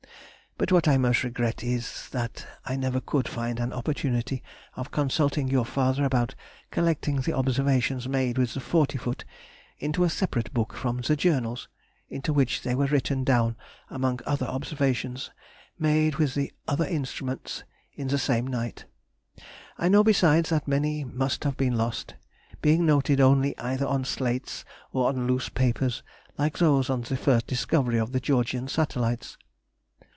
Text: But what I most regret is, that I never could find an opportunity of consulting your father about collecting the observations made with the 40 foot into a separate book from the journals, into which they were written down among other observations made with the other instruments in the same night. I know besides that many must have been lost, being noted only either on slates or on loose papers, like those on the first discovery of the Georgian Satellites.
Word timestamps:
But 0.57 0.71
what 0.71 0.87
I 0.87 0.95
most 0.95 1.23
regret 1.23 1.63
is, 1.63 2.07
that 2.11 2.45
I 2.65 2.75
never 2.75 3.01
could 3.01 3.27
find 3.27 3.59
an 3.59 3.73
opportunity 3.73 4.43
of 4.75 4.91
consulting 4.91 5.47
your 5.47 5.65
father 5.65 6.05
about 6.05 6.35
collecting 6.69 7.15
the 7.21 7.33
observations 7.33 8.07
made 8.07 8.37
with 8.37 8.53
the 8.53 8.59
40 8.59 8.99
foot 8.99 9.25
into 9.79 10.03
a 10.03 10.09
separate 10.09 10.53
book 10.53 10.73
from 10.73 10.97
the 11.01 11.15
journals, 11.15 11.67
into 12.09 12.31
which 12.31 12.61
they 12.61 12.75
were 12.75 12.85
written 12.85 13.23
down 13.23 13.55
among 13.89 14.19
other 14.27 14.45
observations 14.45 15.31
made 15.79 16.17
with 16.17 16.35
the 16.35 16.53
other 16.67 16.85
instruments 16.85 17.63
in 17.95 18.09
the 18.09 18.19
same 18.19 18.45
night. 18.45 18.85
I 19.79 19.87
know 19.89 20.03
besides 20.03 20.51
that 20.51 20.67
many 20.67 21.03
must 21.03 21.43
have 21.43 21.57
been 21.57 21.75
lost, 21.75 22.13
being 22.61 22.85
noted 22.85 23.19
only 23.19 23.57
either 23.57 23.87
on 23.87 24.05
slates 24.05 24.63
or 24.93 25.09
on 25.09 25.25
loose 25.25 25.49
papers, 25.49 26.03
like 26.37 26.59
those 26.59 26.87
on 26.87 27.01
the 27.01 27.17
first 27.17 27.47
discovery 27.47 27.97
of 27.97 28.11
the 28.11 28.19
Georgian 28.19 28.67
Satellites. 28.67 29.39